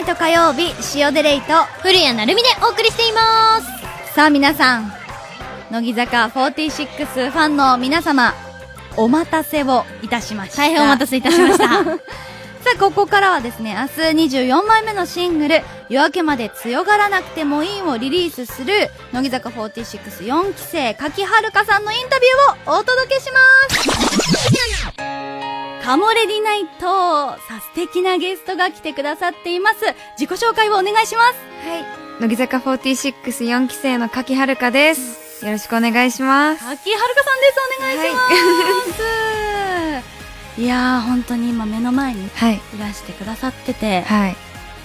[0.00, 1.52] イト火曜日、塩デレイと、
[1.82, 4.14] 古谷なるみでお送りしています。
[4.14, 4.90] さあ皆さん、
[5.70, 8.32] 乃木坂46ファンの皆様、
[8.96, 10.56] お待たせをいたしました。
[10.56, 11.68] 大変お待たせいたしました。
[11.84, 23.38] さあ、ここからはですね、明日24枚目のシングル、夜明けまで強がらなくてもいいをリリースする、乃木坂464期生、柿遥香さんのインタビューをお届けしま
[23.68, 24.79] す
[25.82, 29.76] カモレディナイトさあ、素敵なゲストが来てくださっています。
[30.18, 31.38] 自己紹介をお願いします。
[31.66, 31.84] はい。
[32.20, 35.44] 乃木坂464期生の柿遥です。
[35.44, 36.62] よろしくお願いします。
[36.62, 37.58] 柿遥香さんです。
[37.78, 38.20] お願いしま
[40.56, 40.60] す。
[40.60, 42.60] い、やー、本当に今目の前にいはい。
[42.78, 44.36] らしてくださってて、はい。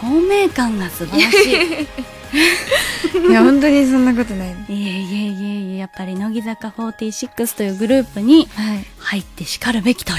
[0.00, 1.86] 透明感が素晴らしい。
[2.32, 4.48] いや、本当にそんなことない。
[4.48, 8.48] はいえいえいえいえ、やっぱり乃木坂46というグループにい。
[8.98, 10.16] 入って叱るべきとい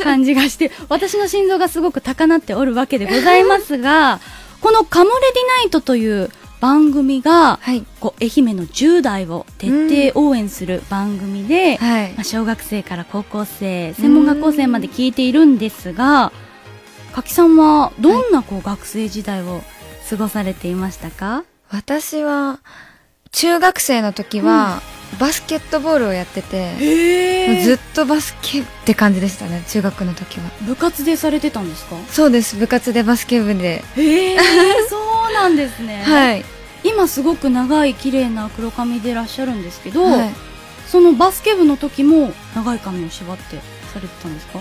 [0.00, 4.20] う感じがして、私の心臓がすごく高鳴っておるわけでございますが、
[4.60, 7.84] このカモレディナイトという番組が、はい。
[8.00, 12.24] こう愛媛の10代を徹底応援する番組で、はいまあ、。
[12.24, 16.32] 小学生から高校生、専門学校生まで聞いているんですが、
[17.12, 19.62] 柿さんはどんなこう学生時代を
[20.08, 22.60] 過ごされていましたか、私は、
[23.32, 24.80] 中学生の時は、
[25.20, 30.44] バスケットボールをやってて、うずっとバスケって感じでしたね、中学の時は。
[30.62, 31.96] 部活でされてたんですか？
[32.10, 33.84] そうです、部活でバスケ部で。
[33.96, 34.38] へえ
[34.88, 34.96] そ
[35.30, 36.44] うなんですね、はい。
[36.84, 40.30] 今すごく長い綺麗な黒髪でいらっしゃるんですけど、はい。
[40.88, 43.56] そのバスケ部の時も長い髪を縛って
[43.92, 44.60] されてたんですか？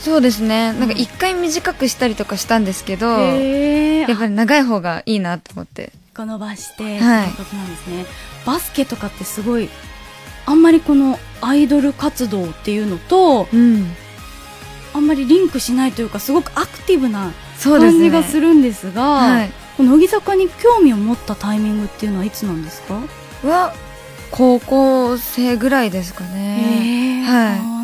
[0.00, 0.72] そうですね。
[0.72, 5.92] なんかうん一回短くしたりとかしたんですけど、へえやっぱり長い方がいいなと思って。
[6.14, 8.06] 伸ばして、はいことなんですね
[8.46, 9.68] バスケとかってすごい
[10.46, 13.90] あんまりこのアイドル活動っていうのとうん。
[14.94, 17.32] あんまりリンクしないというかすごくアクティブな。
[17.62, 19.50] 感じがするんですがはい。
[19.76, 22.94] この乃木坂に興味を持ったタイミングっていうのはいつなんですか？
[23.46, 23.74] は、
[24.30, 27.24] 高校生ぐらいですかへね。
[27.24, 27.75] えはい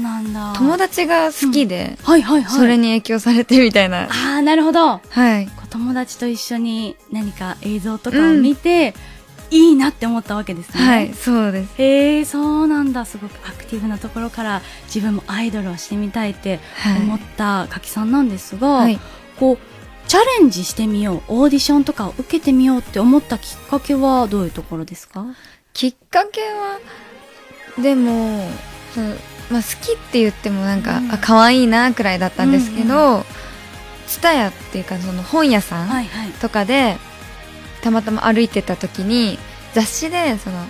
[0.57, 4.05] 友達が好きで、はいはいはいそれに影響されてみたいな。
[4.05, 4.09] あ
[4.39, 5.49] あなるほどはい。
[5.71, 8.95] 友達と一緒に何か映像とかを見て、
[9.51, 10.85] いいなって思ったわけですね。
[10.87, 11.73] はい、そうです。
[11.77, 13.05] へえ、そうなんだ。
[13.05, 16.59] すごくアクティブなところから自分もアイドルをしてみたいって
[17.03, 18.81] 思はった柿さんなんですが、い。
[18.81, 19.01] はい。
[19.39, 19.59] こう、
[20.09, 25.25] チャレンジしてみよう、オーディションとかを受けてみようって思ったきっかけはどういうところですか？
[25.73, 26.79] きっかけは、
[27.83, 28.47] でも、
[29.51, 33.25] まあ、好きって言ってもなんか、うんあ、可愛いなくらいだったんですけうんど、
[34.07, 36.31] ツタヤっていうかその本屋さんはいはい。
[36.33, 36.97] とかで、
[37.83, 39.39] たまたま歩いてた時に、
[39.75, 40.65] 雑誌で、その、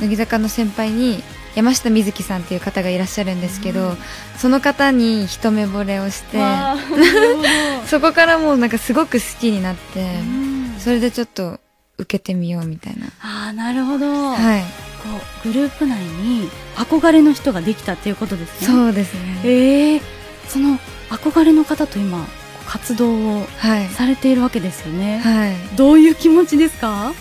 [0.00, 1.22] 乃木坂の先輩に、
[1.54, 3.96] 山下美月さんっていう方がいらっしゃるんですけど、うん
[4.36, 6.38] その方に一目惚れをして、
[7.88, 11.58] そこからもうなんかすごく好きになって、うんそれでちょっと
[11.96, 13.06] 受けてみようみたいな。
[13.22, 14.32] ああ、なるほど。
[14.34, 14.64] はい。
[15.44, 18.66] グループ内に憧れの人ができたっていうことですね。
[18.66, 19.40] そうですね。
[19.44, 20.02] ええ
[20.48, 20.78] その
[21.10, 22.26] 憧れの方と今
[22.66, 23.88] 活動をはい。
[23.88, 25.76] されているわけですよね、はい。
[25.76, 27.12] どういう気持ちですか？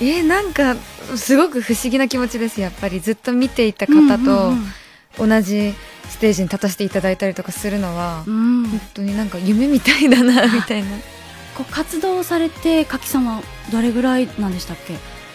[0.00, 0.76] えーなんか、
[1.16, 3.00] すごく不思議な気持ちです、やっぱり。
[3.00, 5.74] ずっと見ていた方うんとうん同じ
[6.08, 10.88] ステージに立たせていただいたりとかするのは、うんうん本当になんか夢みたいだな、みたいな。
[11.56, 14.94] こう活動されて柿さんはどれぐらいなんでしたっけ？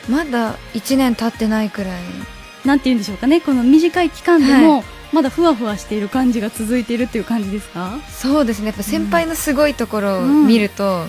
[0.09, 2.01] まだ1年経ってないくらい。
[2.65, 4.83] なんて言うんでしょうかねこの短い期間でも、
[5.13, 7.99] まだふわふわしている感じが続いているっていう感じですか？
[8.09, 8.67] そうですね。
[8.67, 11.05] やっぱ先輩のすごいところをうん見ると、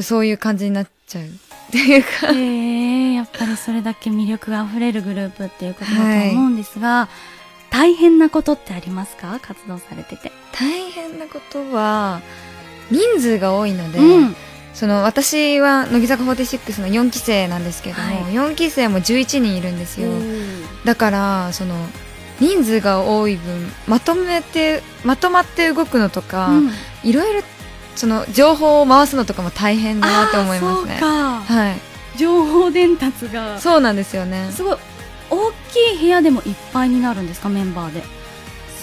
[0.00, 1.24] そういう感じになっちゃう。
[1.24, 1.28] っ
[1.70, 2.32] ていうか。
[2.32, 7.08] へえやっぱりそれだけ魅力が溢れるグループっていうことだと思うんですが、
[7.70, 9.38] 大変なことってありますか？
[9.40, 10.30] 活動されてて。
[10.52, 12.20] 大変なことは、
[12.90, 14.36] 人数が多いので、うん
[14.74, 18.32] その私は乃木坂46の4期生なんですけども、はい。
[18.32, 20.10] 4期生も11人いるんですよ。
[20.84, 21.74] だからその
[22.40, 26.70] 人数が多い分まとめてまとまって動くのとか、うん。
[27.02, 27.42] いろいろ
[27.96, 30.98] その情報を回すのとかも大変だなと思いますね。
[31.02, 31.54] あーそうか。
[31.54, 31.76] はい。
[32.16, 33.58] 情報伝達が。
[33.58, 34.50] そうなんですよね。
[34.52, 34.76] すごい。
[35.30, 38.02] 大きい部屋でもいっぱいになるんですかメンバーで。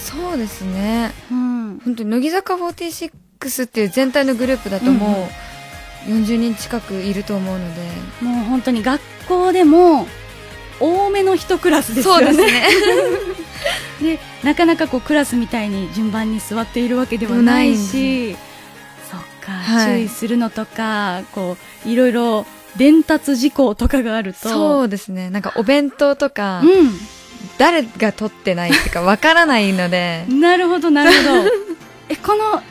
[0.04, 1.14] そうですね。
[1.32, 1.80] うん。
[1.84, 5.30] 本当に乃木坂46っていう全体のグループだともう、うんうん
[6.06, 7.82] 40人近くいると思うので。
[8.22, 10.08] もう本当に学校でも
[10.80, 12.26] 多めの一クラスですよね。
[12.28, 12.68] そうですね。
[14.02, 18.36] で なかなかこうクラスみたいに順番に座っているわけではないし、
[19.10, 20.00] そっか、はい。
[20.00, 25.30] 注意するのとか、こういろいろ伝達事項とかがあると、そうですね。
[25.30, 26.68] なんかお弁当とか、う
[27.58, 30.26] 誰が取ってないっていうかわからないので。
[30.30, 31.52] ん、なるほどなるほど。
[32.10, 32.62] えこの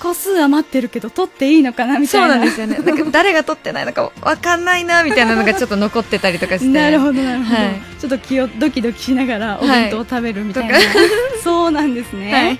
[0.00, 2.78] 個数余ってるけど取っていいのかなみたそいうななんですよね。
[2.78, 6.66] なんか誰が撮ってないのかわかんないなみたいなのがちょっと残ってたりとかして。
[6.66, 7.80] なるほどなるほど、はい。
[8.00, 10.84] ちょっと気をドキドキしながらおはい弁当を食べるみたいな、と
[11.44, 12.58] そうなんですね、はい。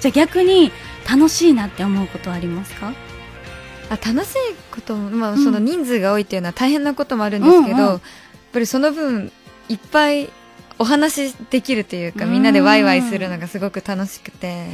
[0.00, 0.70] じゃあ逆に
[1.10, 2.92] 楽しいなって思うことはありますか？
[3.90, 4.36] あ楽しい
[4.70, 5.44] ことも、まあ、うん。
[5.44, 8.00] その人数が多いっていうのは大変なこともあるんですけど、うんうんやっ
[8.52, 9.32] ぱりその分
[9.70, 10.28] いっぱい
[10.78, 12.32] お話しできるというか、うん。
[12.32, 14.66] みんなでワイワイするのがすごく楽しくて、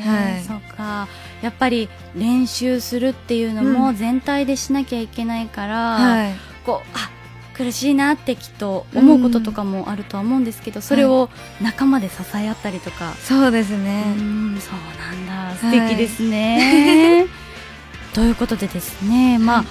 [0.00, 0.42] はい。
[0.46, 1.08] そうか。
[1.42, 6.32] やっぱり練習するっていうのも全体でしなきゃいけないから、はい、
[6.66, 7.10] こうあ
[7.56, 11.28] 苦しいなってきっと思うこととかもあるとは思うんですけど、それを
[11.60, 15.56] 仲間で支え合ったりとか、そうですうね、んそうなんだ。
[15.58, 15.88] 素はい。
[15.88, 17.26] 敵ですね、
[18.14, 19.64] ということでですねまあ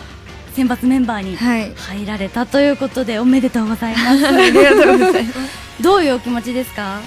[0.53, 1.73] 選抜メンバーにはい。
[1.75, 4.27] 入られたということでおめでとうございます。
[4.27, 5.37] ありがとうございます。
[5.83, 6.99] どういうお気持ちですか？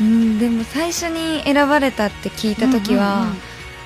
[0.00, 3.34] うんでも最初に選ばれたって聞いた時は、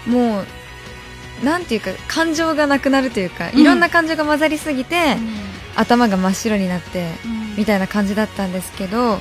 [0.07, 3.61] もうなんていうか感情がなくなるというか、うん。
[3.61, 5.29] いろんな感情が混ざりすぎて、うん。
[5.77, 7.57] 頭が真っ白になってうん。
[7.57, 9.19] みたいな感じだったんですけど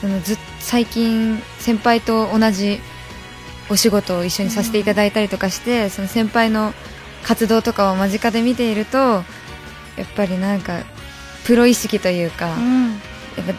[0.00, 2.78] そのずっ最近先輩と同じ
[3.68, 6.72] お仕事を一緒にさせていただいたりとかして、その先輩の
[7.24, 9.22] 活動とかを間近で見ているとや
[10.04, 10.84] っぱりなんか
[11.44, 12.90] プロ意識というか、うん。
[12.92, 12.94] や
[13.42, 13.52] っぱ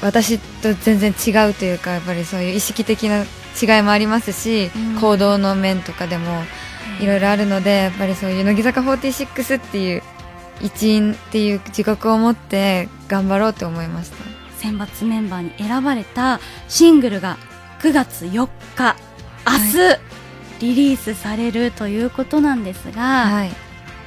[0.00, 3.24] 私と全然違うというかやっぱりそういう意識的な
[3.60, 5.00] 違いもありますし、うん。
[5.00, 6.44] 行動の面とかでも
[7.00, 10.02] いろいろあるのでやっぱりそういう乃木坂46っていう
[10.60, 14.16] 一員っていう自覚を持って頑張ろうと思いました。
[14.58, 17.36] 選抜メンバーに選ばれたシングルが
[17.80, 18.96] 9月4日
[19.46, 19.52] 明
[20.60, 23.50] 日、リリースされるということなんですが、はい。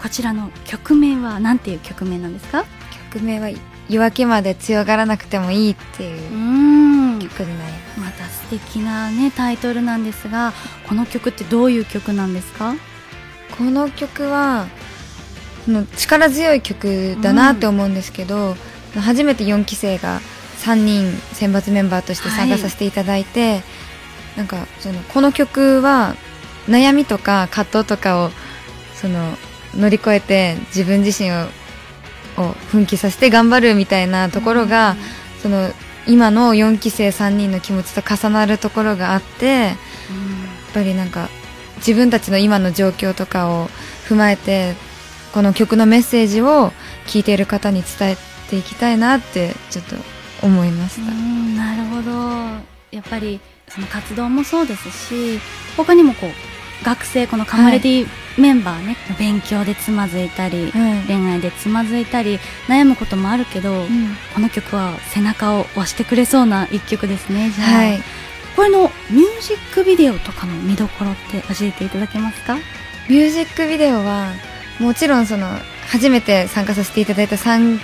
[0.02, 2.66] こちらの曲名は何ていう曲名なんですか？
[3.14, 3.50] 曲名は
[3.90, 6.20] 「夜明けまで強がらなくてもいい」っていう
[7.20, 8.00] 曲になります。
[8.00, 10.54] また素敵なねタイトルなんですが
[10.88, 12.76] この曲ってどういう曲なんですか？
[13.58, 14.68] この曲は
[15.66, 18.56] その力強い曲だなって思うんですけど、
[18.96, 20.22] 初めて4期生が
[20.62, 23.62] 3人選抜メンバーとして参加させていただいて、
[24.38, 26.16] なんかそのこの曲は
[26.68, 28.32] 悩みとか葛藤とかを
[28.96, 29.38] その
[29.76, 31.46] 乗り越えて自分自身を
[32.38, 34.96] を奮起させて頑張るみたいなところが、
[35.42, 35.72] その
[36.08, 39.76] 今の4期生3人の気持ちと重なるところがあってやっ
[40.74, 41.30] ぱりなんか
[41.78, 43.68] 自分たちの今の状況とかを
[44.08, 44.74] 踏まえて
[45.34, 46.72] この曲のメッセージを
[47.08, 48.18] 聴いている方に伝え
[48.50, 49.96] ていきたいなってちょっと
[50.46, 52.12] 思いましうた、んなるほど。
[52.92, 53.40] やっぱり
[53.70, 55.40] その活動もそうですし
[55.78, 56.30] 他にもこう
[56.84, 58.08] 学生このカマレディ
[58.38, 61.08] メンバーね、勉強でつまずいたり、はい。
[61.08, 63.86] 恋愛でつまずいたり悩むこともあるけど、
[64.34, 68.00] この曲は背中を押してくれそうな一曲ですねじゃあ、はい。
[68.56, 72.56] これのミュージックビデオとかの見どころって教えていただけますか？
[73.10, 74.32] ミュージックビデオは
[74.80, 75.48] もちろんその
[75.90, 77.80] 初めて参加させていただいた3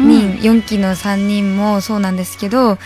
[0.00, 2.78] 人、4期の3人もそうなんですけど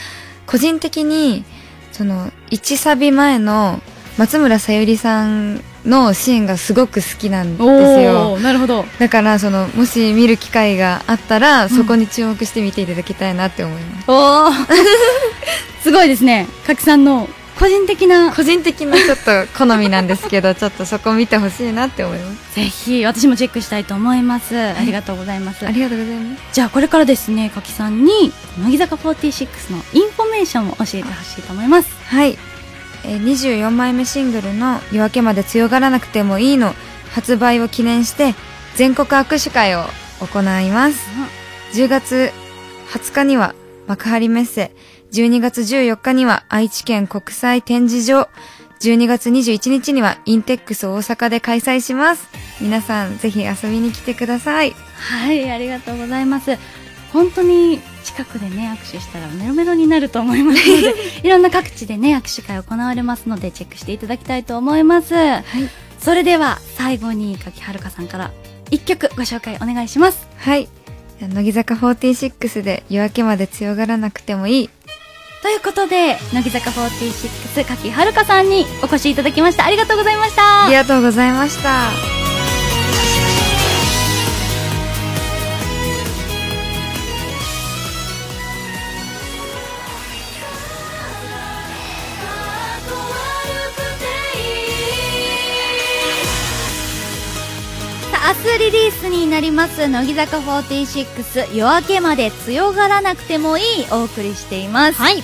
[0.47, 1.44] 個人的に
[1.93, 3.81] その1サビ前の
[4.18, 8.38] 松村さゆりさんのシーンがすごく好きなんですよ。
[8.38, 8.84] なるほど。
[8.98, 14.05] だからそのもし見る機会があったら、そこに注目して見ていただきたいなって思います。
[14.10, 14.52] おー。
[15.82, 16.48] すごいですね。
[16.67, 22.55] かきさんの個人的な個人的なちょっと好みなんですけど ちょっとそこ見てほしいなって思います。
[22.55, 25.67] ぜひ私もチェックしたいと思います、ありがとうございます。
[25.67, 26.43] ありがとうございます。
[26.52, 31.88] じゃあこれからですね賀喜さんに乃木坂46のインフォメーションを教えてほしいと思います。
[32.08, 32.56] はい、えー
[33.03, 36.74] 24枚目シングルの「夜明けまで強がらなくてもいいの」
[37.12, 38.34] 発売を記念して
[38.74, 39.84] 全国握手会を
[40.20, 40.98] 行います。
[41.72, 42.32] 10月
[42.91, 43.55] 20日には
[43.86, 44.72] 幕張メッセ。
[45.12, 48.29] 12月14日には愛知県国際展示場。
[48.81, 52.29] 12月21日にはインテックス大阪で開催します。
[52.60, 54.74] 皆さんぜひ遊びに来てください。
[54.98, 56.58] はいありがとうございます。
[57.12, 60.94] 本当に近くでね握手したらメロメロになると思いますので
[61.27, 65.15] いろんな各地でね握手会行われますのでチェックしていただきたいと思います、
[65.98, 68.31] それでは最後に柿はるかさんから
[68.70, 70.27] 一曲ご紹介お願いします。
[70.39, 70.69] はい。
[71.20, 74.70] 乃木坂46で夜明けまで強がらなくてもいい。
[75.43, 79.65] ということで乃木坂46柿はるかさんにお越しいただきました。
[79.65, 80.67] ありがとうございました。
[80.67, 82.16] ありがとうございました
[98.26, 105.22] 明日リリースになります乃木坂46夜明けまで強がらなくてもいいお送りしています、はい。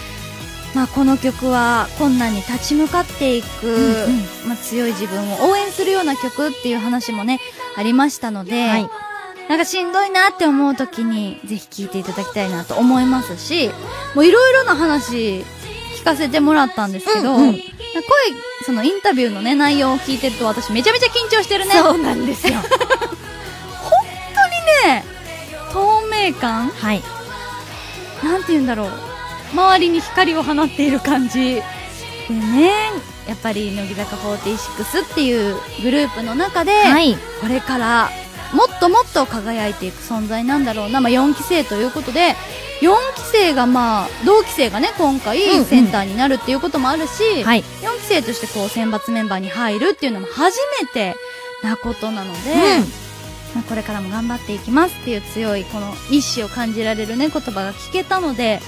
[0.73, 7.41] まあこの曲は困難に立ち向かっていく、うんうんまあ強い自分を応援するような曲っていう話もね、
[7.77, 8.89] ありましたので、はい。
[9.49, 13.69] なんかしんどいなって思う時にぜひ聴いていただきたいなと思いますし、
[14.15, 15.45] もういろいろな話
[15.99, 18.03] 聞かせてもらったんですけど、うんうん声、
[18.65, 21.73] そのインタビューのね、内容を聞いてると私めちゃめちゃ緊張してるね。
[21.73, 22.55] そうなんですよ。
[26.31, 27.03] 明感はい。
[28.23, 28.91] なんて言うんだろう。
[29.53, 31.57] 周りに光を放っている感じ。
[31.57, 31.63] で
[32.35, 32.71] ね、
[33.29, 37.17] やっぱり乃木坂46っていうグループの中で、はい。
[37.41, 38.11] これから
[38.55, 42.35] もっともっと輝いていく存在なんだろうな、まあ、4期生ということで
[42.83, 47.63] 4期生がまあ同期生がね今回うんうんセンターになるっていうこともあるし、はい。
[47.63, 47.63] 4
[47.99, 51.17] 期生としてこう選抜メンバーに入るっていうのも初めて
[51.63, 52.51] なことなので、
[53.55, 58.61] まあこれからも頑張っていきますっていう強いこの意志を感じられるね言葉が聞けたので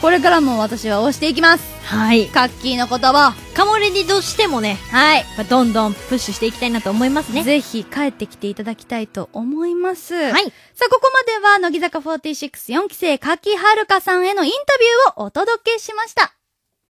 [0.00, 2.26] これからも私は押していきますはい。
[2.26, 7.44] カッキーの言葉カモレディとしてもね、はいまあどんどんプッシュしていきたいなと思いますね。
[7.44, 10.14] ぜひ帰ってきていただきたいと思います。
[10.14, 10.44] はい。
[10.74, 16.35] さあ、ここまでは、乃木坂464期生、柿はるかさんへのインタビューをお届けしました。